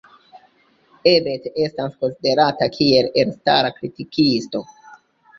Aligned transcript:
Ebert 1.09 1.43
estas 1.65 1.99
konsiderata 2.03 2.67
kiel 2.77 3.11
elstara 3.25 3.69
kritikisto. 3.75 4.63